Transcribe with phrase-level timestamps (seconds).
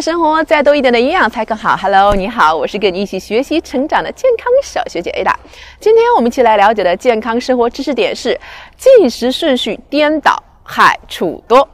[0.00, 1.74] 生活，再多一点的营养才更好。
[1.76, 5.32] Hello，你好，我是跟你一起学习成长的健康小学姐 Ada。
[5.80, 8.38] 今天我们一起来了解的健康生活知识点是：
[8.76, 11.66] 进食顺序颠倒，害处多。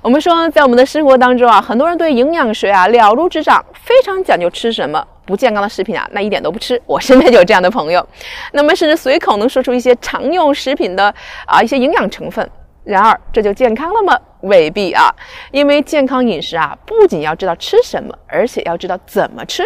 [0.00, 6.80] 我们说，在我们的生活当中啊，很多人对营养学啊了如指掌，非常讲究吃什么不健康的食品啊，那一点都不吃。
[6.86, 8.06] 我身边就有这样的朋友，
[8.52, 11.14] 那么甚至随口能说出一些常用食品的
[11.46, 12.48] 啊一些营养成分。
[12.82, 14.18] 然而，这就健康了吗？
[14.42, 15.10] 未必啊，
[15.50, 19.64] 因为健康饮食啊，不仅要知道吃什么，而且要知道怎么吃；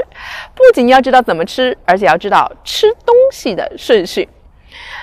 [0.55, 4.29] 不仅要知道怎么吃，而且要知道吃东西的顺序。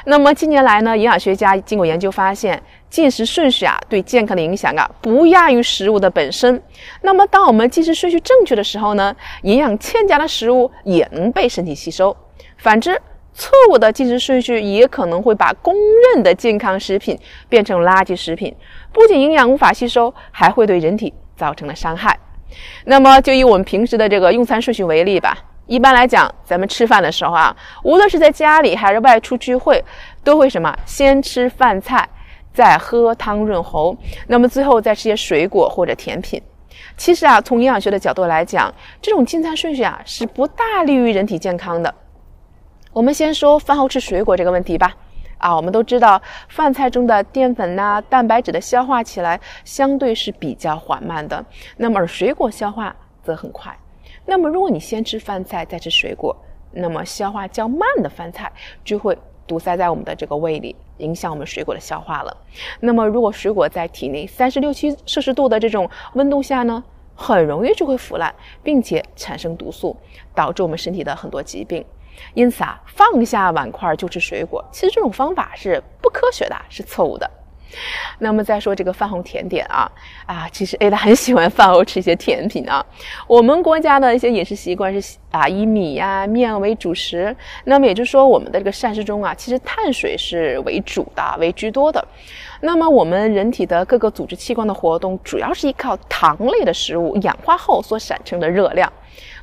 [0.06, 6.62] 那么近年来呢，营养学家经过研究发现，进食顺序啊，对健康的影响啊，不亚于食物的本身。
[7.02, 12.16] 那么，当我们进食顺序正确的时候呢，营养欠佳的食物也能被身体吸收。
[12.58, 13.02] 反之，
[13.34, 15.74] 错误的进食顺序也可能会把公
[16.14, 17.18] 认的健康食品
[17.50, 18.56] 变成垃圾食品，
[18.92, 22.18] 不仅营养无法吸收，还会对人体造成了伤害。
[22.86, 25.38] 那么，就以我们平时的这个用餐顺序为例吧。
[25.66, 29.84] 一般来讲，咱们吃饭的时候啊，无论是在家里还是外出聚会，
[30.24, 30.78] 都会什么？
[30.86, 32.08] 先吃饭菜，
[32.54, 36.40] 再喝汤润喉，那么最后再吃些水果或者甜品。
[36.96, 41.92] 其实啊，从营养学的角度来讲，这种进餐顺序啊，是不大利于人体健康的。
[42.94, 44.96] 我们先说饭后吃水果这个问题吧。
[45.40, 51.44] 啊，我们都知道饭菜中的淀粉呐、蛋白质的消化起来相对是比较缓慢的，
[51.76, 53.76] 那么而水果消化则很快。
[54.26, 56.34] 那么如果你先吃饭菜再吃水果，
[56.72, 58.50] 那么消化较慢的饭菜
[58.86, 62.38] 就会堵塞在我们的这个胃里，影响我们水果的消化了。
[62.80, 66.82] 那么如果水果在体内三十六七摄氏度的这种温度下呢，
[67.16, 68.34] 很容易就会腐烂，
[68.64, 69.98] 并且产生毒素，
[70.34, 71.84] 导致我们身体的很多疾病。
[72.34, 77.30] 因此啊，放下碗筷就吃水果，其实这种方法是不科学的，是错误的。
[78.20, 79.92] 那么再说这个饭后甜点啊
[80.26, 82.86] 啊，其实 Ada 很喜欢饭后吃一些甜品啊。
[83.28, 87.36] 我们国家的一些饮食习惯是啊，以米呀面为主食。
[87.66, 92.06] 那么也就是说，我们的这个膳食中啊，其实碳水是为主的，为居多的。
[92.62, 98.92] 那么我们人体的各个组织器官的活动，主要是依靠糖类的食物氧化后所产生的热量。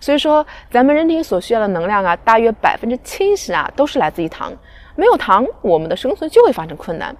[0.01, 4.51] 所以说，咱们人体所需要的能量啊，大约百分之七十啊，都是来自于糖。
[4.97, 7.15] 没有糖，我们的生存就会发生困难。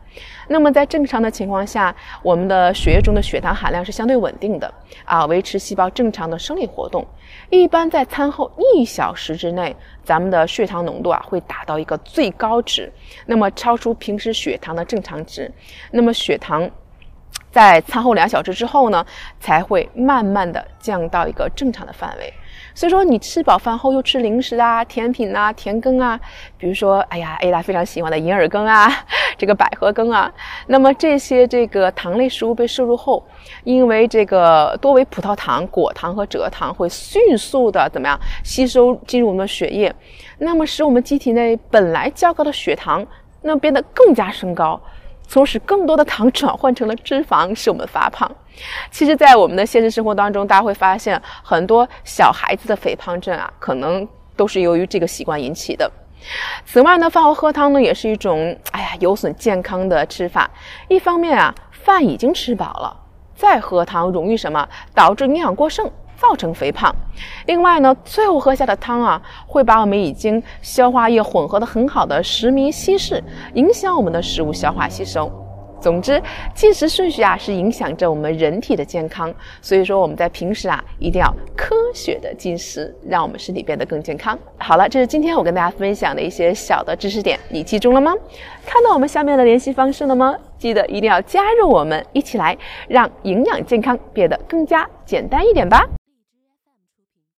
[0.49, 4.73] 那么在正常的情况下，我们的血液中的血糖含量是相对稳定的
[5.05, 7.07] 啊，维持细胞正常的生理活动。
[7.49, 12.93] 一般在餐后一小时之内，咱们的血糖浓度啊会达到一个最高值，
[13.27, 15.51] 那么超出平时血糖的正常值。
[15.93, 16.69] 那么血糖
[17.51, 19.05] 在餐后两小时之后呢，
[19.41, 22.33] 才会慢慢的降到一个正常的范围。
[22.73, 26.19] 所以说，你吃饱饭后又吃零食啊、甜品啊、甜羹啊，
[26.57, 28.89] 比如说，哎呀，A 大非常喜欢的银耳羹啊，
[29.37, 30.33] 这个百合羹啊，
[30.69, 33.27] 那么这些这个糖类食物被摄入后，
[33.65, 39.93] 因为这个多为葡萄糖、果糖和蔗糖，会迅速的怎么样吸收进入我们的血液，
[40.39, 43.05] 那么使我们机体内本来较高的血糖，
[43.43, 44.81] 那变得更加升高。
[45.31, 48.29] 从使更多的糖转换成了脂肪，使我们发胖。
[48.91, 55.89] 其实，在我们的现实生活当中，大家会发现很多小孩子的肥胖症啊，可能都是由于这个习惯引起的。
[56.67, 60.51] 此外呢，饭后喝汤呢，也是一种哎呀有损健康的吃法。
[60.89, 62.97] 一方面啊，饭已经吃饱了，
[63.37, 64.69] 再喝汤容易什么？
[64.93, 65.89] 导致营养过剩。
[66.21, 66.95] 造成肥胖。
[67.47, 73.23] 另外呢，最后喝下的汤啊，会把我们已经消化液混合的很好的食糜稀释，
[73.55, 75.31] 影响我们的食物消化吸收。
[75.81, 76.23] 总之，
[76.55, 79.33] 进食顺序啊，是影响着我们人体的健康。
[79.63, 84.39] 所以说，我们在平时啊，一定要科学的进食，让我们身体变得更健康。
[84.59, 88.13] 好了，这是今天我跟大家分享的一些小的知识点，你记住了吗？
[88.67, 90.37] 看到我们下面的联系方式了吗？
[90.59, 92.55] 记得一定要加入我们，一起来
[92.87, 95.89] 让营养健康变得更加简单一点吧。